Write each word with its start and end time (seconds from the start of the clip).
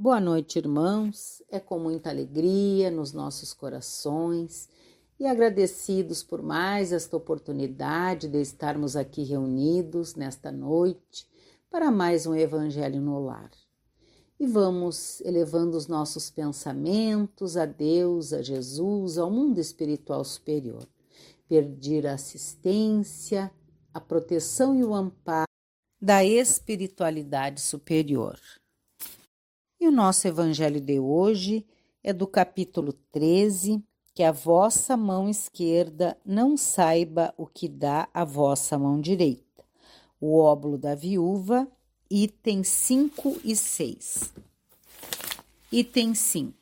Boa 0.00 0.20
noite, 0.20 0.60
irmãos. 0.60 1.42
É 1.50 1.58
com 1.58 1.76
muita 1.76 2.08
alegria 2.08 2.88
nos 2.88 3.12
nossos 3.12 3.52
corações 3.52 4.68
e 5.18 5.26
agradecidos 5.26 6.22
por 6.22 6.40
mais 6.40 6.92
esta 6.92 7.16
oportunidade 7.16 8.28
de 8.28 8.40
estarmos 8.40 8.94
aqui 8.94 9.24
reunidos 9.24 10.14
nesta 10.14 10.52
noite 10.52 11.26
para 11.68 11.90
mais 11.90 12.26
um 12.26 12.34
Evangelho 12.36 13.00
no 13.00 13.18
Lar. 13.18 13.50
E 14.38 14.46
vamos 14.46 15.20
elevando 15.22 15.76
os 15.76 15.88
nossos 15.88 16.30
pensamentos 16.30 17.56
a 17.56 17.66
Deus, 17.66 18.32
a 18.32 18.40
Jesus, 18.40 19.18
ao 19.18 19.28
mundo 19.28 19.58
espiritual 19.58 20.22
superior. 20.22 20.86
Pedir 21.48 22.06
a 22.06 22.14
assistência, 22.14 23.50
a 23.92 24.00
proteção 24.00 24.76
e 24.76 24.84
o 24.84 24.94
amparo 24.94 25.48
da 26.00 26.24
espiritualidade 26.24 27.60
superior. 27.60 28.38
E 29.80 29.86
o 29.86 29.92
nosso 29.92 30.26
evangelho 30.26 30.80
de 30.80 30.98
hoje 30.98 31.64
é 32.02 32.12
do 32.12 32.26
capítulo 32.26 32.92
13, 33.12 33.80
que 34.12 34.24
a 34.24 34.32
vossa 34.32 34.96
mão 34.96 35.28
esquerda 35.28 36.18
não 36.26 36.56
saiba 36.56 37.32
o 37.36 37.46
que 37.46 37.68
dá 37.68 38.08
a 38.12 38.24
vossa 38.24 38.76
mão 38.76 39.00
direita. 39.00 39.64
O 40.20 40.36
óbolo 40.36 40.76
da 40.76 40.96
viúva, 40.96 41.68
item 42.10 42.64
5 42.64 43.40
e 43.44 43.54
6. 43.54 44.34
Item 45.70 46.12
5. 46.12 46.54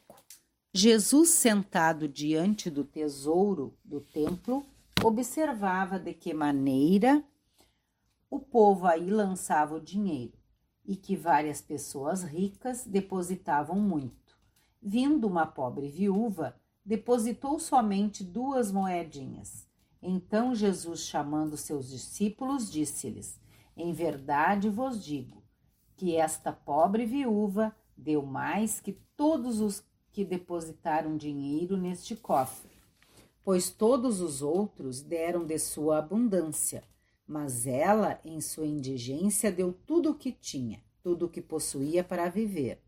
Jesus, 0.74 1.30
sentado 1.30 2.06
diante 2.06 2.68
do 2.68 2.84
tesouro 2.84 3.72
do 3.82 3.98
templo, 3.98 4.62
observava 5.02 5.98
de 5.98 6.12
que 6.12 6.34
maneira 6.34 7.24
o 8.30 8.38
povo 8.38 8.86
aí 8.86 9.08
lançava 9.08 9.76
o 9.76 9.80
dinheiro 9.80 10.35
e 10.86 10.94
que 10.94 11.16
várias 11.16 11.60
pessoas 11.60 12.22
ricas 12.22 12.84
depositavam 12.84 13.76
muito. 13.76 14.36
Vindo 14.80 15.26
uma 15.26 15.46
pobre 15.46 15.88
viúva, 15.88 16.54
depositou 16.84 17.58
somente 17.58 18.22
duas 18.22 18.70
moedinhas. 18.70 19.66
Então 20.00 20.54
Jesus, 20.54 21.00
chamando 21.00 21.56
seus 21.56 21.88
discípulos, 21.88 22.70
disse-lhes: 22.70 23.40
Em 23.76 23.92
verdade 23.92 24.68
vos 24.68 25.04
digo 25.04 25.42
que 25.96 26.14
esta 26.14 26.52
pobre 26.52 27.04
viúva 27.04 27.74
deu 27.96 28.24
mais 28.24 28.80
que 28.80 28.92
todos 29.16 29.60
os 29.60 29.82
que 30.12 30.24
depositaram 30.24 31.16
dinheiro 31.16 31.76
neste 31.76 32.14
cofre, 32.14 32.70
pois 33.42 33.70
todos 33.70 34.20
os 34.20 34.40
outros 34.40 35.02
deram 35.02 35.44
de 35.44 35.58
sua 35.58 35.98
abundância 35.98 36.84
mas 37.26 37.66
ela, 37.66 38.20
em 38.24 38.40
sua 38.40 38.66
indigência, 38.66 39.50
deu 39.50 39.72
tudo 39.72 40.10
o 40.10 40.14
que 40.14 40.30
tinha, 40.30 40.80
tudo 41.02 41.26
o 41.26 41.28
que 41.28 41.42
possuía 41.42 42.04
para 42.04 42.28
viver. 42.28 42.80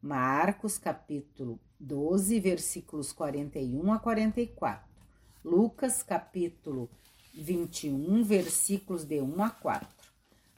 Marcos 0.00 0.76
capítulo 0.78 1.58
12, 1.80 2.38
versículos 2.38 3.12
41 3.12 3.92
a 3.92 3.98
44. 3.98 4.86
Lucas 5.44 6.02
capítulo 6.02 6.90
21, 7.34 8.22
versículos 8.22 9.04
de 9.04 9.20
1 9.20 9.42
a 9.42 9.50
4. 9.50 9.88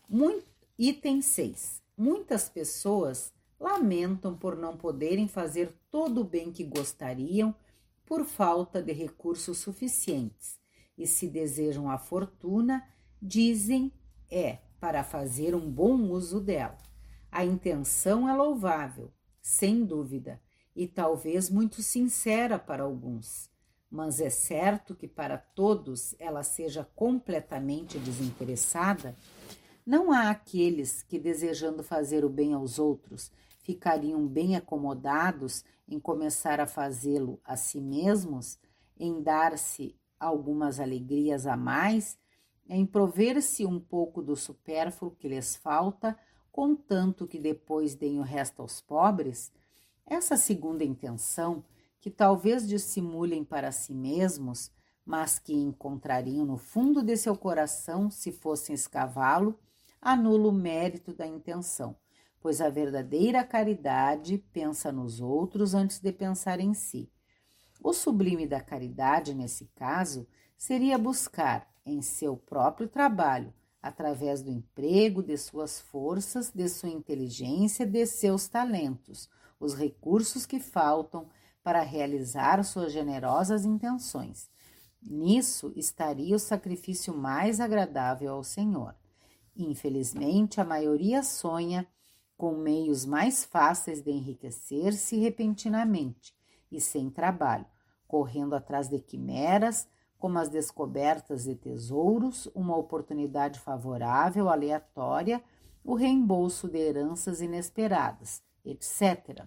Muito, 0.08 0.46
item 0.78 1.22
6. 1.22 1.80
Muitas 1.96 2.48
pessoas 2.48 3.32
lamentam 3.58 4.36
por 4.36 4.56
não 4.56 4.76
poderem 4.76 5.28
fazer 5.28 5.72
todo 5.90 6.22
o 6.22 6.24
bem 6.24 6.50
que 6.50 6.64
gostariam 6.64 7.54
por 8.06 8.24
falta 8.24 8.82
de 8.82 8.92
recursos 8.92 9.58
suficientes 9.58 10.58
e 10.96 11.06
se 11.06 11.28
desejam 11.28 11.90
a 11.90 11.98
fortuna 11.98 12.82
dizem 13.20 13.92
é 14.30 14.58
para 14.80 15.04
fazer 15.04 15.54
um 15.54 15.70
bom 15.70 16.10
uso 16.10 16.40
dela. 16.40 16.78
A 17.30 17.44
intenção 17.44 18.28
é 18.28 18.34
louvável, 18.34 19.12
sem 19.40 19.84
dúvida, 19.84 20.40
e 20.74 20.86
talvez 20.86 21.50
muito 21.50 21.82
sincera 21.82 22.58
para 22.58 22.82
alguns, 22.82 23.50
mas 23.90 24.20
é 24.20 24.30
certo 24.30 24.94
que 24.94 25.06
para 25.06 25.36
todos 25.36 26.14
ela 26.18 26.42
seja 26.42 26.84
completamente 26.94 27.98
desinteressada. 27.98 29.14
Não 29.84 30.12
há 30.12 30.30
aqueles 30.30 31.02
que, 31.02 31.18
desejando 31.18 31.82
fazer 31.82 32.24
o 32.24 32.28
bem 32.28 32.52
aos 32.52 32.78
outros, 32.78 33.30
ficariam 33.62 34.26
bem 34.26 34.56
acomodados 34.56 35.64
em 35.88 35.98
começar 35.98 36.60
a 36.60 36.66
fazê-lo 36.66 37.40
a 37.44 37.56
si 37.56 37.80
mesmos, 37.80 38.58
em 38.98 39.22
dar-se 39.22 39.96
algumas 40.18 40.78
alegrias 40.78 41.46
a 41.46 41.56
mais 41.56 42.18
em 42.72 42.86
prover-se 42.86 43.66
um 43.66 43.80
pouco 43.80 44.22
do 44.22 44.36
supérfluo 44.36 45.10
que 45.10 45.26
lhes 45.26 45.56
falta, 45.56 46.16
contanto 46.52 47.26
que 47.26 47.40
depois 47.40 47.96
deem 47.96 48.20
o 48.20 48.22
resto 48.22 48.62
aos 48.62 48.80
pobres, 48.80 49.52
essa 50.06 50.36
segunda 50.36 50.84
intenção, 50.84 51.64
que 52.00 52.08
talvez 52.08 52.68
dissimulem 52.68 53.44
para 53.44 53.72
si 53.72 53.92
mesmos, 53.92 54.70
mas 55.04 55.36
que 55.36 55.52
encontrariam 55.52 56.46
no 56.46 56.56
fundo 56.56 57.02
de 57.02 57.16
seu 57.16 57.36
coração 57.36 58.08
se 58.08 58.30
fossem 58.30 58.72
escavá-lo, 58.72 59.58
anula 60.00 60.48
o 60.48 60.52
mérito 60.52 61.12
da 61.12 61.26
intenção, 61.26 61.96
pois 62.40 62.60
a 62.60 62.70
verdadeira 62.70 63.42
caridade 63.42 64.38
pensa 64.52 64.92
nos 64.92 65.20
outros 65.20 65.74
antes 65.74 65.98
de 65.98 66.12
pensar 66.12 66.60
em 66.60 66.72
si. 66.72 67.10
O 67.82 67.92
sublime 67.92 68.46
da 68.46 68.60
caridade, 68.60 69.34
nesse 69.34 69.66
caso, 69.74 70.28
seria 70.56 70.96
buscar 70.96 71.69
em 71.84 72.02
seu 72.02 72.36
próprio 72.36 72.88
trabalho, 72.88 73.52
através 73.82 74.42
do 74.42 74.50
emprego 74.50 75.22
de 75.22 75.36
suas 75.36 75.80
forças, 75.80 76.50
de 76.50 76.68
sua 76.68 76.90
inteligência, 76.90 77.86
de 77.86 78.04
seus 78.06 78.48
talentos, 78.48 79.28
os 79.58 79.74
recursos 79.74 80.46
que 80.46 80.60
faltam 80.60 81.28
para 81.62 81.82
realizar 81.82 82.62
suas 82.64 82.92
generosas 82.92 83.64
intenções. 83.64 84.50
Nisso 85.02 85.72
estaria 85.76 86.36
o 86.36 86.38
sacrifício 86.38 87.14
mais 87.14 87.60
agradável 87.60 88.34
ao 88.34 88.44
Senhor. 88.44 88.94
Infelizmente, 89.56 90.60
a 90.60 90.64
maioria 90.64 91.22
sonha 91.22 91.86
com 92.36 92.56
meios 92.56 93.04
mais 93.04 93.44
fáceis 93.44 94.02
de 94.02 94.10
enriquecer-se 94.10 95.16
repentinamente 95.18 96.34
e 96.70 96.80
sem 96.80 97.10
trabalho, 97.10 97.66
correndo 98.06 98.54
atrás 98.54 98.88
de 98.88 98.98
quimeras, 98.98 99.86
como 100.20 100.38
as 100.38 100.50
descobertas 100.50 101.44
de 101.44 101.56
tesouros, 101.56 102.46
uma 102.54 102.76
oportunidade 102.76 103.58
favorável, 103.58 104.50
aleatória, 104.50 105.42
o 105.82 105.94
reembolso 105.94 106.68
de 106.68 106.78
heranças 106.78 107.40
inesperadas, 107.40 108.42
etc. 108.62 109.46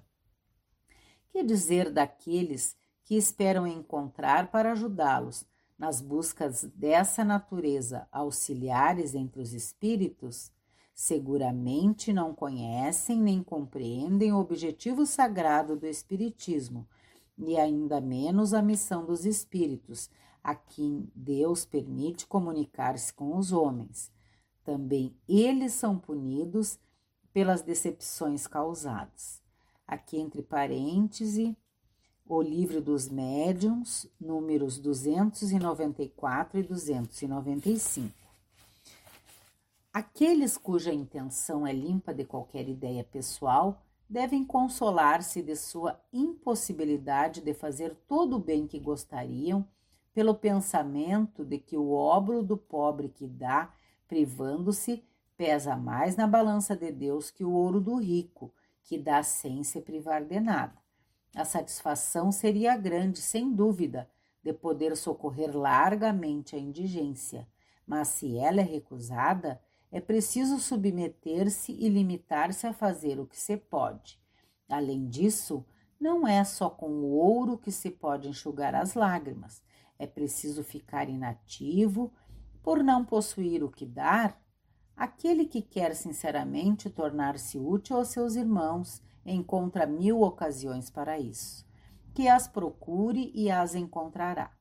Que 1.30 1.44
dizer 1.44 1.92
daqueles 1.92 2.76
que 3.06 3.16
esperam 3.16 3.68
encontrar 3.68 4.50
para 4.50 4.72
ajudá-los 4.72 5.46
nas 5.78 6.02
buscas 6.02 6.64
dessa 6.76 7.24
natureza 7.24 8.08
auxiliares 8.12 9.14
entre 9.14 9.42
os 9.42 9.54
espíritos? 9.54 10.52
Seguramente 10.96 12.12
não 12.12 12.34
conhecem 12.34 13.22
nem 13.22 13.44
compreendem 13.44 14.34
o 14.34 14.40
objetivo 14.40 15.06
sagrado 15.06 15.76
do 15.76 15.86
Espiritismo, 15.86 16.88
e 17.38 17.58
ainda 17.58 18.00
menos 18.00 18.54
a 18.54 18.62
missão 18.62 19.06
dos 19.06 19.26
espíritos, 19.26 20.10
a 20.44 20.54
quem 20.54 21.10
Deus 21.16 21.66
permite 21.66 22.28
comunicar-se 22.28 23.14
com 23.14 23.38
os 23.38 23.52
homens. 23.52 24.12
Também 24.64 25.16
eles 25.28 25.74
são 25.74 25.98
punidos 25.98 26.78
pelas 27.32 27.62
decepções 27.62 28.46
causadas. 28.46 29.42
Aqui 29.88 30.18
entre 30.18 30.42
parênteses, 30.42 31.54
o 32.26 32.42
livro 32.42 32.82
dos 32.82 33.10
médiuns, 33.10 34.08
números 34.20 34.78
294 34.78 36.60
e 36.60 36.64
295. 36.64 38.14
Aqueles 39.94 40.58
cuja 40.58 40.94
intenção 40.94 41.68
é 41.68 41.74
limpa 41.74 42.14
de 42.14 42.26
qualquer 42.26 42.68
ideia 42.68 43.04
pessoal 43.04 43.82
devem 44.10 44.44
consolar-se 44.44 45.42
de 45.42 45.56
sua 45.56 46.00
impossibilidade 46.12 47.42
de 47.42 47.54
fazer 47.54 47.96
todo 48.08 48.36
o 48.36 48.40
bem 48.40 48.68
que 48.68 48.80
gostariam 48.80 49.68
pelo 50.14 50.36
pensamento 50.36 51.44
de 51.44 51.58
que 51.58 51.76
o 51.76 51.92
óbolo 51.92 52.44
do 52.44 52.56
pobre 52.56 53.10
que 53.10 53.28
dá, 53.28 53.74
privando-se, 54.08 55.04
pesa 55.36 55.76
mais 55.76 56.16
na 56.16 56.28
balança 56.28 56.76
de 56.76 56.92
Deus 56.92 57.32
que 57.32 57.44
o 57.44 57.52
ouro 57.52 57.82
do 57.82 57.96
rico, 57.96 58.54
que 58.84 58.98
dá 58.98 59.24
sem 59.24 59.64
se 59.64 59.82
privar 59.82 60.24
de 60.24 60.40
nada. 60.40 60.78
A 61.36 61.44
satisfação 61.44 62.32
seria 62.32 62.78
grande, 62.78 63.20
sem 63.20 63.52
dúvida, 63.52 64.08
de 64.44 64.54
poder 64.54 64.96
socorrer 64.96 65.56
largamente 65.56 66.56
a 66.56 66.60
indigência, 66.60 67.48
mas 67.88 68.10
se 68.10 68.38
ela 68.38 68.62
é 68.62 68.64
recusada, 68.64 69.60
é 69.92 70.00
preciso 70.00 70.60
submeter-se 70.60 71.72
e 71.72 71.90
limitar-se 71.90 72.68
a 72.68 72.74
fazer 72.74 73.20
o 73.20 73.26
que 73.26 73.40
se 73.40 73.58
pode. 73.58 74.20
Além 74.70 75.08
disso, 75.08 75.66
não 76.00 76.28
é 76.28 76.44
só 76.44 76.70
com 76.70 76.90
o 76.90 77.12
ouro 77.12 77.58
que 77.58 77.72
se 77.72 77.90
pode 77.90 78.28
enxugar 78.28 78.76
as 78.76 78.94
lágrimas, 78.94 79.62
é 80.04 80.08
preciso 80.08 80.64
ficar 80.64 81.10
inativo 81.10 82.12
por 82.62 82.84
não 82.84 83.04
possuir 83.04 83.64
o 83.64 83.72
que 83.72 83.86
dar. 83.86 84.40
Aquele 84.96 85.46
que 85.46 85.62
quer 85.62 85.96
sinceramente 85.96 86.90
tornar-se 86.90 87.58
útil 87.58 87.98
aos 87.98 88.10
seus 88.10 88.36
irmãos 88.36 89.02
encontra 89.26 89.86
mil 89.88 90.22
ocasiões 90.22 90.90
para 90.90 91.18
isso. 91.18 91.66
Que 92.14 92.28
as 92.28 92.48
procure 92.48 93.32
e 93.34 93.50
as 93.50 93.74
encontrará. 93.74 94.52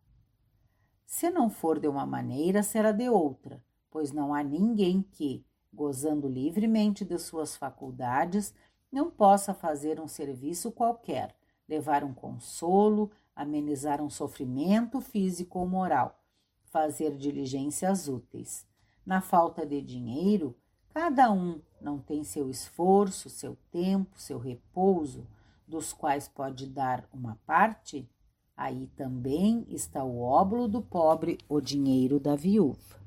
Se 1.04 1.28
não 1.28 1.50
for 1.50 1.78
de 1.78 1.86
uma 1.86 2.06
maneira, 2.06 2.62
será 2.62 2.92
de 2.92 3.08
outra, 3.08 3.62
pois 3.90 4.12
não 4.12 4.32
há 4.32 4.42
ninguém 4.42 5.02
que, 5.02 5.44
gozando 5.72 6.26
livremente 6.26 7.04
de 7.04 7.18
suas 7.18 7.54
faculdades, 7.54 8.54
não 8.90 9.10
possa 9.10 9.52
fazer 9.52 10.00
um 10.00 10.08
serviço 10.08 10.72
qualquer, 10.72 11.36
levar 11.68 12.02
um 12.02 12.14
consolo, 12.14 13.10
amenizar 13.34 14.00
um 14.00 14.10
sofrimento 14.10 15.00
físico 15.00 15.58
ou 15.58 15.66
moral, 15.66 16.20
fazer 16.66 17.16
diligências 17.16 18.08
úteis. 18.08 18.66
Na 19.04 19.20
falta 19.20 19.66
de 19.66 19.80
dinheiro, 19.82 20.56
cada 20.94 21.30
um 21.32 21.60
não 21.80 21.98
tem 21.98 22.22
seu 22.22 22.48
esforço, 22.48 23.28
seu 23.28 23.56
tempo, 23.70 24.18
seu 24.18 24.38
repouso, 24.38 25.26
dos 25.66 25.92
quais 25.92 26.28
pode 26.28 26.66
dar 26.66 27.08
uma 27.12 27.38
parte? 27.46 28.08
Aí 28.56 28.86
também 28.96 29.64
está 29.68 30.04
o 30.04 30.20
óbolo 30.20 30.68
do 30.68 30.82
pobre, 30.82 31.38
o 31.48 31.60
dinheiro 31.60 32.20
da 32.20 32.36
viúva. 32.36 33.00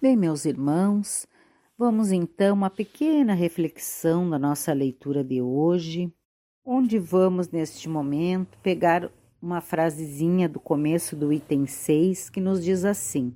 Bem, 0.00 0.16
meus 0.16 0.46
irmãos, 0.46 1.26
vamos 1.76 2.10
então 2.10 2.54
uma 2.54 2.70
pequena 2.70 3.34
reflexão 3.34 4.30
da 4.30 4.38
nossa 4.38 4.72
leitura 4.72 5.22
de 5.22 5.42
hoje, 5.42 6.10
onde 6.64 6.98
vamos 6.98 7.48
neste 7.50 7.88
momento 7.88 8.56
pegar 8.62 9.10
uma 9.40 9.60
frasezinha 9.60 10.48
do 10.48 10.60
começo 10.60 11.16
do 11.16 11.32
item 11.32 11.66
6 11.66 12.30
que 12.30 12.40
nos 12.40 12.62
diz 12.62 12.84
assim: 12.84 13.34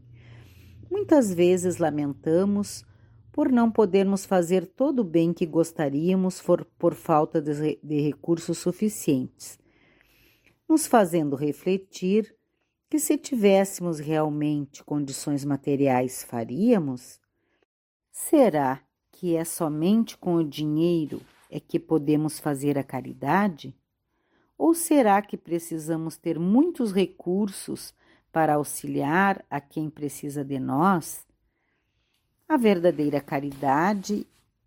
Muitas 0.90 1.32
vezes 1.32 1.78
lamentamos 1.78 2.84
por 3.32 3.50
não 3.50 3.70
podermos 3.70 4.24
fazer 4.24 4.66
todo 4.66 5.00
o 5.00 5.04
bem 5.04 5.32
que 5.32 5.44
gostaríamos 5.44 6.38
for, 6.38 6.64
por 6.78 6.94
falta 6.94 7.42
de, 7.42 7.80
de 7.82 8.00
recursos 8.00 8.58
suficientes, 8.58 9.58
nos 10.68 10.86
fazendo 10.86 11.34
refletir 11.34 12.34
que 12.88 12.98
se 13.00 13.18
tivéssemos 13.18 13.98
realmente 13.98 14.84
condições 14.84 15.44
materiais 15.44 16.22
faríamos? 16.22 17.18
Será 18.12 18.80
que 19.10 19.34
é 19.34 19.44
somente 19.44 20.16
com 20.16 20.36
o 20.36 20.48
dinheiro 20.48 21.20
é 21.50 21.58
que 21.58 21.80
podemos 21.80 22.38
fazer 22.38 22.78
a 22.78 22.84
caridade? 22.84 23.74
Ou 24.56 24.74
será 24.74 25.20
que 25.20 25.36
precisamos 25.36 26.16
ter 26.16 26.38
muitos 26.38 26.92
recursos 26.92 27.94
para 28.32 28.54
auxiliar 28.54 29.44
a 29.50 29.60
quem 29.60 29.90
precisa 29.90 30.44
de 30.44 30.58
nós? 30.58 31.26
A 32.48 32.56
verdadeira 32.56 33.20
caridade 33.20 34.26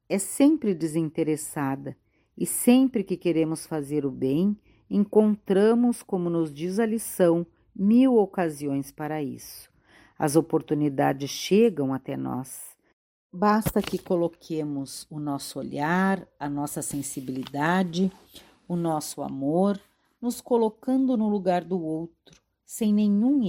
é 0.09 0.17
sempre 0.17 0.73
desinteressada 0.73 1.95
e 2.37 2.45
sempre 2.45 3.03
que 3.03 3.17
queremos 3.17 3.65
fazer 3.65 4.05
o 4.05 4.11
bem, 4.11 4.57
encontramos, 4.89 6.03
como 6.03 6.29
nos 6.29 6.53
diz 6.53 6.79
a 6.79 6.85
lição, 6.85 7.45
mil 7.75 8.17
ocasiões 8.17 8.91
para 8.91 9.21
isso. 9.21 9.69
As 10.17 10.35
oportunidades 10.35 11.29
chegam 11.29 11.93
até 11.93 12.15
nós. 12.17 12.75
Basta 13.31 13.81
que 13.81 13.97
coloquemos 13.97 15.05
o 15.09 15.19
nosso 15.19 15.59
olhar, 15.59 16.27
a 16.39 16.49
nossa 16.49 16.81
sensibilidade, 16.81 18.11
o 18.67 18.75
nosso 18.75 19.21
amor, 19.21 19.79
nos 20.21 20.41
colocando 20.41 21.15
no 21.15 21.29
lugar 21.29 21.63
do 21.63 21.81
outro, 21.81 22.41
sem 22.65 22.93
nenhum 22.93 23.41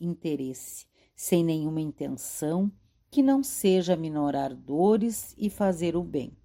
interesse, 0.00 0.86
sem 1.14 1.42
nenhuma 1.42 1.80
intenção 1.80 2.70
que 3.10 3.22
não 3.22 3.42
seja 3.42 3.96
minorar 3.96 4.54
dores 4.54 5.34
e 5.38 5.48
fazer 5.48 5.96
o 5.96 6.02
bem. 6.02 6.36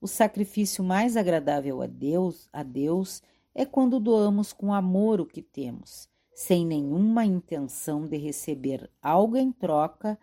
O 0.00 0.06
sacrifício 0.06 0.82
mais 0.82 1.16
agradável 1.16 1.82
a 1.82 1.86
Deus, 1.86 2.48
a 2.52 2.62
Deus, 2.62 3.22
é 3.54 3.66
quando 3.66 3.98
doamos 3.98 4.52
com 4.52 4.72
amor 4.72 5.20
o 5.20 5.26
que 5.26 5.42
temos, 5.42 6.08
sem 6.32 6.64
nenhuma 6.64 7.24
intenção 7.24 8.06
de 8.06 8.16
receber 8.16 8.88
algo 9.02 9.36
em 9.36 9.50
troca 9.50 10.18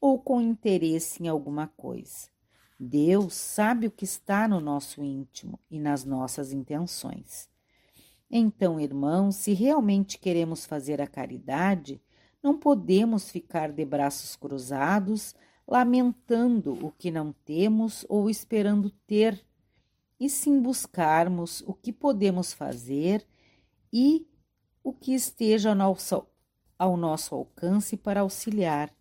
ou 0.00 0.18
com 0.20 0.40
interesse 0.40 1.24
em 1.24 1.28
alguma 1.28 1.66
coisa. 1.66 2.35
Deus 2.78 3.34
sabe 3.34 3.86
o 3.86 3.90
que 3.90 4.04
está 4.04 4.46
no 4.46 4.60
nosso 4.60 5.02
íntimo 5.02 5.58
e 5.70 5.78
nas 5.78 6.04
nossas 6.04 6.52
intenções. 6.52 7.48
Então, 8.30 8.78
irmãos, 8.78 9.36
se 9.36 9.52
realmente 9.52 10.18
queremos 10.18 10.66
fazer 10.66 11.00
a 11.00 11.06
caridade, 11.06 12.02
não 12.42 12.58
podemos 12.58 13.30
ficar 13.30 13.72
de 13.72 13.84
braços 13.84 14.36
cruzados, 14.36 15.34
lamentando 15.66 16.72
o 16.84 16.92
que 16.92 17.10
não 17.10 17.32
temos 17.44 18.04
ou 18.08 18.28
esperando 18.28 18.90
ter, 19.06 19.44
e 20.18 20.28
sim 20.28 20.60
buscarmos 20.60 21.62
o 21.66 21.74
que 21.74 21.92
podemos 21.92 22.52
fazer 22.52 23.26
e 23.92 24.26
o 24.82 24.92
que 24.92 25.14
esteja 25.14 25.70
ao 25.70 25.74
nosso, 25.74 26.26
ao 26.78 26.96
nosso 26.96 27.34
alcance 27.34 27.96
para 27.96 28.20
auxiliar. 28.20 28.94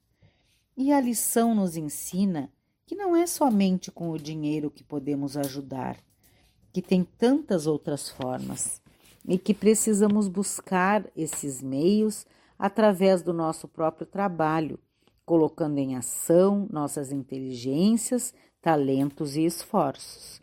E 0.76 0.92
a 0.92 1.00
lição 1.00 1.56
nos 1.56 1.78
ensina 1.78 2.52
que 2.86 2.96
não 2.96 3.16
é 3.16 3.26
somente 3.26 3.92
com 3.92 4.12
o 4.12 4.18
dinheiro 4.18 4.70
que 4.70 4.84
podemos 4.84 5.36
ajudar, 5.36 5.98
que 6.72 6.82
tem 6.82 7.04
tantas 7.04 7.66
outras 7.66 8.10
formas 8.10 8.82
e 9.28 9.38
que 9.38 9.54
precisamos 9.54 10.28
buscar 10.28 11.06
esses 11.16 11.62
meios 11.62 12.26
através 12.60 13.22
do 13.22 13.34
nosso 13.34 13.68
próprio 13.68 14.06
trabalho, 14.06 14.80
colocando 15.26 15.80
em 15.80 15.96
ação 15.96 16.68
nossas 16.72 17.12
inteligências, 17.12 18.34
talentos 18.62 19.36
e 19.36 19.46
esforços. 19.46 20.42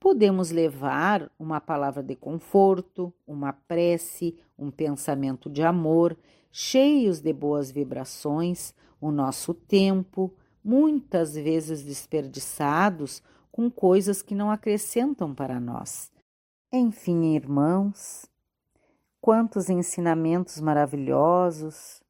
Podemos 0.00 0.50
levar 0.50 1.30
uma 1.38 1.60
palavra 1.60 2.02
de 2.02 2.14
conforto, 2.14 3.12
uma 3.26 3.52
prece, 3.52 4.38
um 4.58 4.70
pensamento 4.70 5.50
de 5.50 5.62
amor, 5.62 6.16
cheios 6.50 7.20
de 7.20 7.32
boas 7.32 7.70
vibrações, 7.70 8.72
o 9.00 9.10
nosso 9.10 9.52
tempo, 9.52 10.32
muitas 10.62 11.34
vezes 11.34 11.82
desperdiçados 11.82 13.22
com 13.50 13.70
coisas 13.70 14.22
que 14.22 14.34
não 14.34 14.50
acrescentam 14.50 15.34
para 15.34 15.58
nós. 15.58 16.12
Enfim, 16.72 17.34
irmãos, 17.34 18.28
Quantos 19.20 19.68
ensinamentos 19.68 20.60
maravilhosos, 20.60 22.02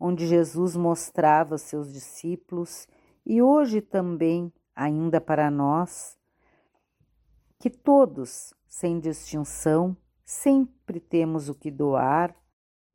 onde 0.00 0.26
Jesus 0.26 0.74
mostrava 0.74 1.58
seus 1.58 1.92
discípulos 1.92 2.88
e 3.24 3.42
hoje 3.42 3.80
também, 3.80 4.52
ainda 4.74 5.20
para 5.20 5.50
nós, 5.50 6.18
que 7.58 7.68
todos, 7.68 8.54
sem 8.66 8.98
distinção, 8.98 9.96
sempre 10.24 10.98
temos 10.98 11.48
o 11.48 11.54
que 11.54 11.70
doar 11.70 12.34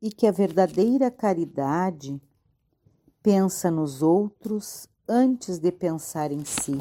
e 0.02 0.10
que 0.10 0.26
a 0.26 0.32
verdadeira 0.32 1.10
caridade 1.10 2.20
pensa 3.22 3.70
nos 3.70 4.02
outros 4.02 4.88
antes 5.10 5.58
de 5.58 5.72
pensar 5.72 6.30
em 6.30 6.44
si. 6.44 6.80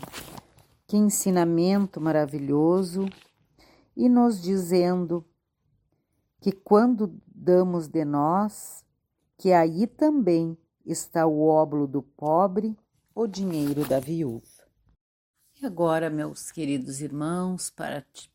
Que 0.85 0.95
ensinamento 0.95 1.99
maravilhoso! 1.99 3.07
E 3.97 4.07
nos 4.07 4.39
dizendo 4.39 5.25
que 6.39 6.51
quando 6.51 7.19
damos 7.27 7.87
de 7.87 8.05
nós, 8.05 8.85
que 9.35 9.51
aí 9.51 9.87
também 9.87 10.55
está 10.85 11.25
o 11.25 11.41
óbolo 11.41 11.87
do 11.87 12.03
pobre, 12.03 12.77
o 13.15 13.25
dinheiro 13.25 13.83
da 13.87 13.99
viúva. 13.99 14.47
E 15.59 15.65
agora, 15.65 16.09
meus 16.09 16.51
queridos 16.51 17.01
irmãos, 17.01 17.73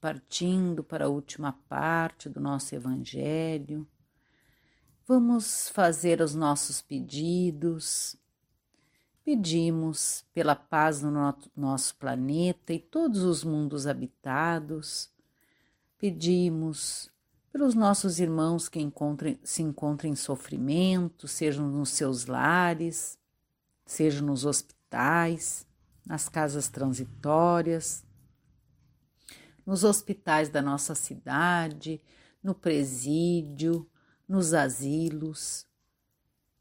partindo 0.00 0.84
para 0.84 1.06
a 1.06 1.08
última 1.08 1.52
parte 1.68 2.28
do 2.28 2.40
nosso 2.40 2.74
Evangelho, 2.74 3.86
vamos 5.06 5.68
fazer 5.70 6.20
os 6.20 6.34
nossos 6.34 6.82
pedidos. 6.82 8.18
Pedimos 9.24 10.22
pela 10.34 10.54
paz 10.54 11.00
no 11.00 11.10
nosso 11.56 11.96
planeta 11.96 12.74
e 12.74 12.78
todos 12.78 13.22
os 13.22 13.42
mundos 13.42 13.86
habitados. 13.86 15.10
Pedimos 15.96 17.10
pelos 17.50 17.74
nossos 17.74 18.20
irmãos 18.20 18.68
que 18.68 18.80
encontrem, 18.80 19.40
se 19.42 19.62
encontram 19.62 20.10
em 20.10 20.14
sofrimento, 20.16 21.26
sejam 21.26 21.70
nos 21.70 21.90
seus 21.90 22.26
lares, 22.26 23.18
sejam 23.86 24.26
nos 24.26 24.44
hospitais, 24.44 25.66
nas 26.04 26.28
casas 26.28 26.68
transitórias, 26.68 28.04
nos 29.64 29.84
hospitais 29.84 30.48
da 30.50 30.60
nossa 30.60 30.94
cidade, 30.94 32.02
no 32.42 32.54
presídio, 32.54 33.88
nos 34.28 34.52
asilos. 34.52 35.66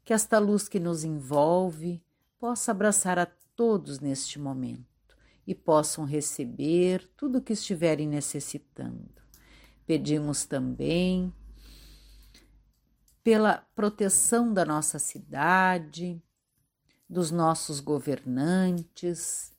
Que 0.04 0.12
esta 0.12 0.38
luz 0.38 0.68
que 0.68 0.78
nos 0.78 1.02
envolve 1.02 2.03
possa 2.44 2.72
abraçar 2.72 3.18
a 3.18 3.24
todos 3.56 4.00
neste 4.00 4.38
momento 4.38 5.16
e 5.46 5.54
possam 5.54 6.04
receber 6.04 7.10
tudo 7.16 7.38
o 7.38 7.40
que 7.40 7.54
estiverem 7.54 8.06
necessitando. 8.06 9.14
Pedimos 9.86 10.44
também 10.44 11.32
pela 13.22 13.66
proteção 13.74 14.52
da 14.52 14.62
nossa 14.62 14.98
cidade, 14.98 16.22
dos 17.08 17.30
nossos 17.30 17.80
governantes. 17.80 19.50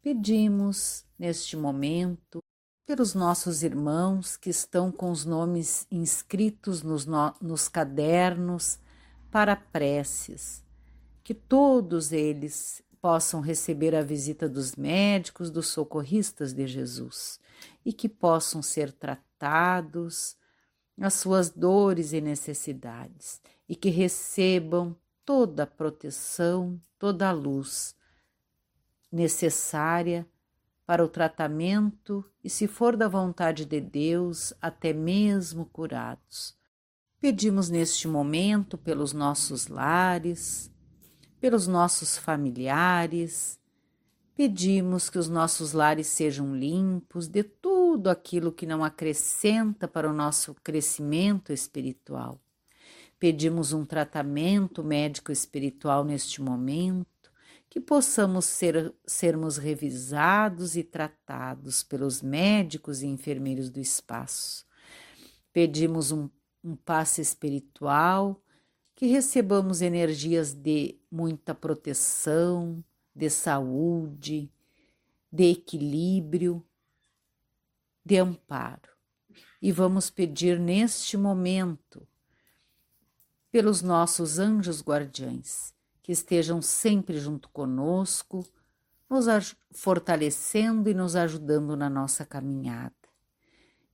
Pedimos 0.00 1.04
neste 1.18 1.56
momento 1.56 2.38
pelos 2.86 3.12
nossos 3.12 3.64
irmãos 3.64 4.36
que 4.36 4.50
estão 4.50 4.92
com 4.92 5.10
os 5.10 5.24
nomes 5.24 5.84
inscritos 5.90 6.80
nos, 6.84 7.06
no, 7.06 7.34
nos 7.40 7.66
cadernos 7.66 8.78
para 9.32 9.56
preces, 9.56 10.62
que 11.22 11.34
todos 11.34 12.12
eles 12.12 12.82
possam 13.00 13.40
receber 13.40 13.94
a 13.94 14.02
visita 14.02 14.48
dos 14.48 14.76
médicos, 14.76 15.50
dos 15.50 15.68
socorristas 15.68 16.52
de 16.52 16.66
Jesus 16.66 17.40
e 17.84 17.92
que 17.92 18.08
possam 18.08 18.62
ser 18.62 18.92
tratados 18.92 20.36
as 21.00 21.14
suas 21.14 21.50
dores 21.50 22.12
e 22.12 22.20
necessidades 22.20 23.40
e 23.68 23.74
que 23.74 23.90
recebam 23.90 24.96
toda 25.24 25.64
a 25.64 25.66
proteção, 25.66 26.80
toda 26.98 27.28
a 27.28 27.32
luz 27.32 27.96
necessária 29.10 30.26
para 30.86 31.04
o 31.04 31.08
tratamento 31.08 32.24
e, 32.42 32.50
se 32.50 32.66
for 32.66 32.96
da 32.96 33.08
vontade 33.08 33.64
de 33.64 33.80
Deus, 33.80 34.52
até 34.60 34.92
mesmo 34.92 35.66
curados. 35.66 36.56
Pedimos 37.20 37.70
neste 37.70 38.08
momento 38.08 38.76
pelos 38.76 39.12
nossos 39.12 39.68
lares, 39.68 40.71
pelos 41.42 41.66
nossos 41.66 42.16
familiares, 42.16 43.58
pedimos 44.32 45.10
que 45.10 45.18
os 45.18 45.28
nossos 45.28 45.72
lares 45.72 46.06
sejam 46.06 46.54
limpos 46.54 47.26
de 47.26 47.42
tudo 47.42 48.08
aquilo 48.08 48.52
que 48.52 48.64
não 48.64 48.84
acrescenta 48.84 49.88
para 49.88 50.08
o 50.08 50.12
nosso 50.12 50.54
crescimento 50.62 51.52
espiritual. 51.52 52.40
Pedimos 53.18 53.72
um 53.72 53.84
tratamento 53.84 54.84
médico 54.84 55.32
espiritual 55.32 56.04
neste 56.04 56.40
momento 56.40 57.32
que 57.68 57.80
possamos 57.80 58.44
ser, 58.44 58.94
sermos 59.04 59.56
revisados 59.56 60.76
e 60.76 60.84
tratados 60.84 61.82
pelos 61.82 62.22
médicos 62.22 63.02
e 63.02 63.08
enfermeiros 63.08 63.68
do 63.68 63.80
espaço. 63.80 64.64
Pedimos 65.52 66.12
um, 66.12 66.30
um 66.62 66.76
passe 66.76 67.20
espiritual, 67.20 68.40
que 69.02 69.08
recebamos 69.08 69.82
energias 69.82 70.52
de 70.52 70.96
muita 71.10 71.56
proteção, 71.56 72.84
de 73.12 73.28
saúde, 73.28 74.48
de 75.32 75.50
equilíbrio, 75.50 76.64
de 78.04 78.18
amparo. 78.18 78.88
E 79.60 79.72
vamos 79.72 80.08
pedir 80.08 80.56
neste 80.60 81.16
momento 81.16 82.06
pelos 83.50 83.82
nossos 83.82 84.38
anjos 84.38 84.80
guardiães 84.80 85.74
que 86.00 86.12
estejam 86.12 86.62
sempre 86.62 87.18
junto 87.18 87.48
conosco, 87.48 88.46
nos 89.10 89.56
fortalecendo 89.72 90.88
e 90.88 90.94
nos 90.94 91.16
ajudando 91.16 91.76
na 91.76 91.90
nossa 91.90 92.24
caminhada. 92.24 92.94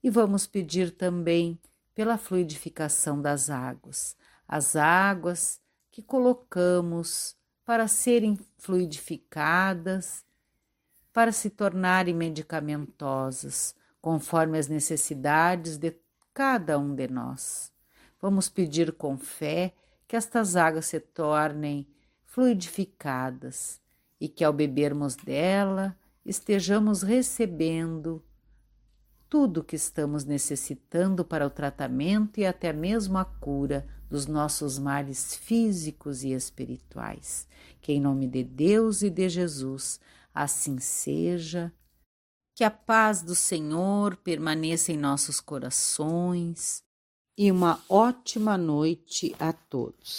E 0.02 0.10
vamos 0.10 0.46
pedir 0.46 0.90
também 0.90 1.58
pela 1.94 2.18
fluidificação 2.18 3.22
das 3.22 3.48
águas, 3.48 4.17
as 4.48 4.74
águas 4.74 5.60
que 5.90 6.02
colocamos 6.02 7.36
para 7.64 7.86
serem 7.86 8.38
fluidificadas, 8.56 10.24
para 11.12 11.32
se 11.32 11.50
tornarem 11.50 12.14
medicamentosas, 12.14 13.74
conforme 14.00 14.58
as 14.58 14.68
necessidades 14.68 15.76
de 15.76 15.94
cada 16.32 16.78
um 16.78 16.94
de 16.94 17.08
nós. 17.08 17.70
Vamos 18.20 18.48
pedir 18.48 18.92
com 18.92 19.18
fé 19.18 19.74
que 20.06 20.16
estas 20.16 20.56
águas 20.56 20.86
se 20.86 20.98
tornem 20.98 21.86
fluidificadas 22.24 23.80
e 24.18 24.28
que 24.28 24.44
ao 24.44 24.52
bebermos 24.52 25.14
dela 25.14 25.94
estejamos 26.24 27.02
recebendo 27.02 28.24
tudo 29.28 29.60
o 29.60 29.64
que 29.64 29.76
estamos 29.76 30.24
necessitando 30.24 31.24
para 31.24 31.46
o 31.46 31.50
tratamento 31.50 32.40
e 32.40 32.46
até 32.46 32.72
mesmo 32.72 33.18
a 33.18 33.24
cura 33.24 33.86
dos 34.08 34.26
nossos 34.26 34.78
males 34.78 35.34
físicos 35.34 36.22
e 36.22 36.32
espirituais. 36.32 37.46
Que 37.80 37.92
em 37.92 38.00
nome 38.00 38.26
de 38.26 38.42
Deus 38.42 39.02
e 39.02 39.10
de 39.10 39.28
Jesus 39.28 40.00
assim 40.34 40.78
seja. 40.78 41.72
Que 42.54 42.64
a 42.64 42.70
paz 42.70 43.22
do 43.22 43.34
Senhor 43.34 44.16
permaneça 44.16 44.92
em 44.92 44.96
nossos 44.96 45.40
corações 45.40 46.82
e 47.36 47.52
uma 47.52 47.80
ótima 47.88 48.58
noite 48.58 49.34
a 49.38 49.52
todos. 49.52 50.16